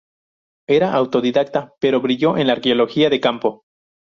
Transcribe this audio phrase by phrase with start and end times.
[0.67, 3.65] Era autodidacta, pero brilló en la Arqueología de campo.